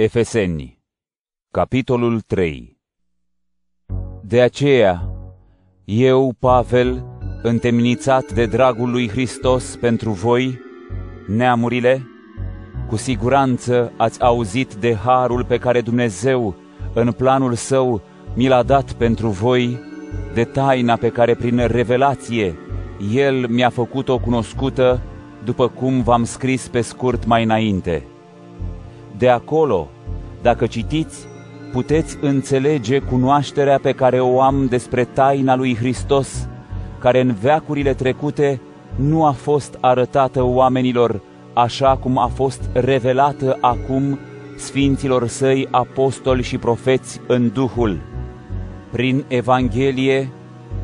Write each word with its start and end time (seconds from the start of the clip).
Efeseni 0.00 0.78
Capitolul 1.50 2.20
3 2.20 2.78
De 4.22 4.40
aceea, 4.40 5.10
eu, 5.84 6.34
Pavel, 6.38 7.04
întemnițat 7.42 8.32
de 8.32 8.46
dragul 8.46 8.90
lui 8.90 9.08
Hristos 9.08 9.76
pentru 9.76 10.10
voi, 10.10 10.58
neamurile, 11.26 12.06
cu 12.88 12.96
siguranță 12.96 13.92
ați 13.96 14.22
auzit 14.22 14.74
de 14.74 14.94
harul 14.94 15.44
pe 15.44 15.58
care 15.58 15.80
Dumnezeu, 15.80 16.54
în 16.94 17.12
planul 17.12 17.54
său, 17.54 18.02
mi 18.34 18.48
l-a 18.48 18.62
dat 18.62 18.92
pentru 18.92 19.28
voi, 19.28 19.78
de 20.34 20.44
taina 20.44 20.96
pe 20.96 21.08
care 21.08 21.34
prin 21.34 21.66
revelație 21.66 22.58
El 23.14 23.48
mi-a 23.48 23.70
făcut-o 23.70 24.18
cunoscută, 24.18 25.00
după 25.44 25.68
cum 25.68 26.02
v-am 26.02 26.24
scris 26.24 26.68
pe 26.68 26.80
scurt 26.80 27.24
mai 27.24 27.42
înainte. 27.42 28.06
De 29.18 29.28
acolo, 29.28 29.88
dacă 30.42 30.66
citiți, 30.66 31.26
puteți 31.72 32.18
înțelege 32.20 32.98
cunoașterea 32.98 33.78
pe 33.82 33.92
care 33.92 34.20
o 34.20 34.40
am 34.40 34.66
despre 34.66 35.04
taina 35.04 35.56
lui 35.56 35.76
Hristos, 35.76 36.48
care 36.98 37.20
în 37.20 37.34
veacurile 37.40 37.94
trecute 37.94 38.60
nu 38.96 39.24
a 39.24 39.30
fost 39.30 39.78
arătată 39.80 40.42
oamenilor 40.42 41.20
așa 41.52 41.96
cum 41.96 42.18
a 42.18 42.26
fost 42.26 42.60
revelată 42.72 43.58
acum 43.60 44.18
sfinților 44.56 45.26
săi 45.26 45.68
apostoli 45.70 46.42
și 46.42 46.58
profeți 46.58 47.20
în 47.26 47.50
Duhul. 47.52 48.00
Prin 48.90 49.24
Evanghelie, 49.28 50.30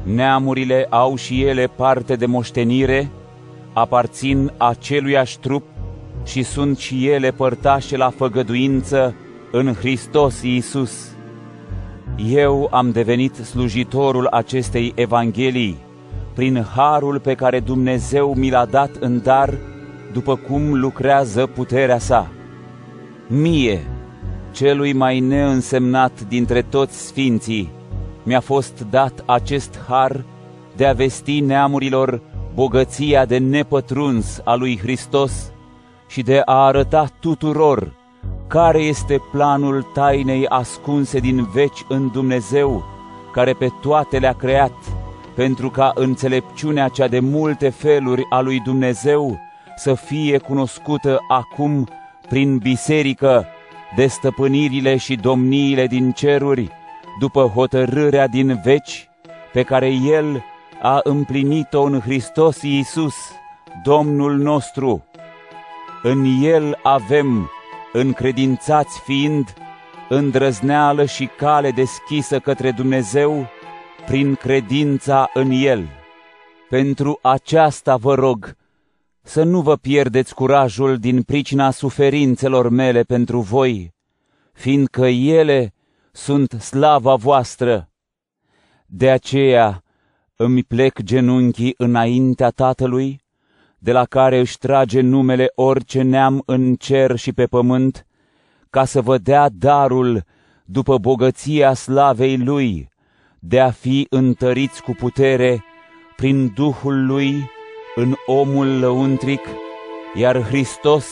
neamurile 0.02 0.86
au 0.91 1.16
și 1.16 1.42
ele 1.42 1.66
parte 1.77 2.14
de 2.14 2.27
moștenire, 2.27 3.10
aparțin 3.72 4.52
aceluiași 4.56 5.38
trup 5.38 5.64
și 6.24 6.42
sunt 6.42 6.78
și 6.78 7.09
ele 7.09 7.30
părtașe 7.30 7.96
la 7.96 8.10
făgăduință 8.10 9.14
în 9.51 9.73
Hristos 9.73 10.42
Iisus. 10.42 11.14
Eu 12.27 12.69
am 12.70 12.91
devenit 12.91 13.34
slujitorul 13.34 14.27
acestei 14.27 14.92
Evanghelii 14.94 15.77
prin 16.34 16.66
harul 16.77 17.20
pe 17.20 17.34
care 17.34 17.61
Dumnezeu 17.61 18.34
mi 18.34 18.50
l-a 18.50 18.64
dat 18.64 18.97
în 19.00 19.20
dar, 19.22 19.58
după 20.12 20.36
cum 20.36 20.75
lucrează 20.75 21.47
puterea 21.47 21.98
sa. 21.98 22.31
Mie, 23.27 23.81
celui 24.53 24.92
mai 24.92 25.20
neînsemnat 25.20 26.20
dintre 26.28 26.62
toți 26.62 27.06
sfinții, 27.06 27.70
mi-a 28.22 28.41
fost 28.41 28.86
dat 28.91 29.22
acest 29.27 29.78
har 29.88 30.25
de 30.77 30.86
a 30.86 30.92
vesti 30.92 31.41
neamurilor 31.41 32.20
bogăția 32.55 33.25
de 33.25 33.38
nepătruns 33.38 34.41
a 34.44 34.55
lui 34.55 34.78
Hristos 34.78 35.53
și 36.14 36.22
de 36.22 36.42
a 36.44 36.64
arăta 36.64 37.06
tuturor 37.20 37.92
care 38.46 38.78
este 38.78 39.20
planul 39.30 39.82
tainei 39.82 40.46
ascunse 40.46 41.18
din 41.18 41.44
veci 41.52 41.84
în 41.88 42.08
Dumnezeu, 42.12 42.84
care 43.32 43.52
pe 43.52 43.68
toate 43.80 44.18
le-a 44.18 44.32
creat, 44.32 44.72
pentru 45.34 45.70
ca 45.70 45.92
înțelepciunea 45.94 46.88
cea 46.88 47.08
de 47.08 47.20
multe 47.20 47.68
feluri 47.68 48.26
a 48.30 48.40
lui 48.40 48.60
Dumnezeu 48.60 49.38
să 49.76 49.94
fie 49.94 50.38
cunoscută 50.38 51.18
acum 51.28 51.88
prin 52.28 52.58
biserică 52.58 53.46
de 53.96 54.06
stăpânirile 54.06 54.96
și 54.96 55.16
domniile 55.16 55.86
din 55.86 56.12
ceruri, 56.12 56.70
după 57.20 57.42
hotărârea 57.54 58.26
din 58.26 58.60
veci, 58.64 59.08
pe 59.52 59.62
care 59.62 59.88
El 59.88 60.44
a 60.82 61.00
împlinit-o 61.02 61.82
în 61.82 62.00
Hristos 62.00 62.62
Iisus, 62.62 63.14
Domnul 63.84 64.36
nostru. 64.36 65.04
În 66.06 66.24
El 66.42 66.78
avem, 66.83 67.50
încredințați 67.92 69.00
fiind, 69.00 69.55
îndrăzneală 70.08 71.05
și 71.05 71.27
cale 71.27 71.70
deschisă 71.70 72.38
către 72.38 72.70
Dumnezeu, 72.70 73.47
prin 74.06 74.34
credința 74.34 75.30
în 75.34 75.50
El. 75.50 75.88
Pentru 76.69 77.19
aceasta 77.22 77.97
vă 77.97 78.15
rog 78.15 78.56
să 79.22 79.42
nu 79.42 79.60
vă 79.60 79.76
pierdeți 79.76 80.34
curajul 80.34 80.98
din 80.98 81.22
pricina 81.22 81.70
suferințelor 81.70 82.69
mele 82.69 83.03
pentru 83.03 83.41
voi, 83.41 83.94
fiindcă 84.53 85.06
ele 85.06 85.75
sunt 86.12 86.50
slava 86.50 87.15
voastră. 87.15 87.91
De 88.86 89.10
aceea 89.10 89.82
îmi 90.36 90.62
plec 90.62 91.03
genunchii 91.03 91.75
înaintea 91.76 92.50
Tatălui, 92.50 93.23
de 93.84 93.93
la 93.93 94.05
care 94.05 94.39
își 94.39 94.59
trage 94.59 95.00
numele 95.00 95.53
orice 95.55 96.03
neam 96.03 96.43
în 96.47 96.75
cer 96.75 97.17
și 97.17 97.33
pe 97.33 97.47
pământ, 97.47 98.06
ca 98.71 98.84
să 98.84 99.00
vă 99.00 99.19
dea 99.19 99.49
darul 99.59 100.22
după 100.65 100.99
bogăția 100.99 101.75
slavei 101.75 102.37
Lui, 102.37 102.89
de 103.39 103.61
a 103.61 103.71
fi 103.71 104.06
întăriți 104.11 104.83
cu 104.83 104.93
putere 104.93 105.65
prin 106.17 106.53
Duhul 106.55 107.06
Lui 107.06 107.50
în 107.95 108.15
omul 108.27 108.78
lăuntric, 108.78 109.41
iar 110.15 110.43
Hristos 110.43 111.06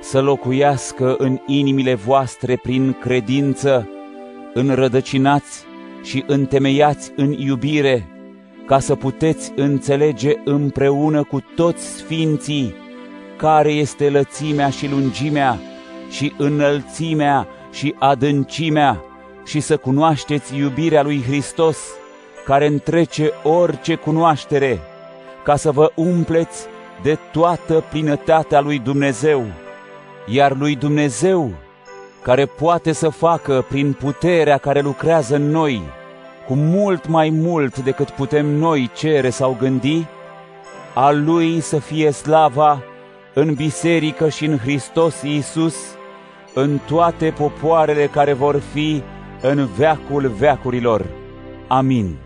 să 0.00 0.20
locuiască 0.20 1.14
în 1.18 1.38
inimile 1.46 1.94
voastre 1.94 2.56
prin 2.56 2.92
credință, 2.92 3.88
înrădăcinați 4.54 5.64
și 6.02 6.24
întemeiați 6.26 7.12
în 7.16 7.32
iubire, 7.32 8.08
ca 8.66 8.78
să 8.78 8.94
puteți 8.94 9.52
înțelege 9.56 10.32
împreună 10.44 11.24
cu 11.24 11.42
toți 11.56 11.84
sfinții 11.86 12.74
care 13.36 13.72
este 13.72 14.10
lățimea 14.10 14.70
și 14.70 14.88
lungimea 14.88 15.58
și 16.10 16.32
înălțimea 16.38 17.46
și 17.72 17.94
adâncimea 17.98 19.04
și 19.44 19.60
să 19.60 19.76
cunoașteți 19.76 20.56
iubirea 20.56 21.02
lui 21.02 21.22
Hristos, 21.22 21.78
care 22.44 22.66
întrece 22.66 23.30
orice 23.42 23.94
cunoaștere, 23.94 24.80
ca 25.44 25.56
să 25.56 25.70
vă 25.70 25.92
umpleți 25.94 26.66
de 27.02 27.18
toată 27.32 27.84
plinătatea 27.90 28.60
lui 28.60 28.78
Dumnezeu, 28.78 29.44
iar 30.26 30.56
lui 30.56 30.76
Dumnezeu, 30.76 31.50
care 32.22 32.46
poate 32.46 32.92
să 32.92 33.08
facă 33.08 33.64
prin 33.68 33.92
puterea 33.92 34.58
care 34.58 34.80
lucrează 34.80 35.34
în 35.34 35.50
noi, 35.50 35.82
cu 36.52 36.58
mult 36.58 37.08
mai 37.08 37.30
mult 37.30 37.78
decât 37.78 38.10
putem 38.10 38.46
noi 38.46 38.90
cere 38.94 39.30
sau 39.30 39.56
gândi, 39.60 40.06
a 40.94 41.10
Lui 41.10 41.60
să 41.60 41.78
fie 41.78 42.10
slava 42.10 42.82
în 43.34 43.54
biserică 43.54 44.28
și 44.28 44.44
în 44.44 44.58
Hristos 44.58 45.22
Iisus, 45.22 45.76
în 46.54 46.78
toate 46.86 47.34
popoarele 47.36 48.06
care 48.06 48.32
vor 48.32 48.60
fi 48.72 49.02
în 49.42 49.68
veacul 49.76 50.28
veacurilor. 50.28 51.06
Amin. 51.68 52.16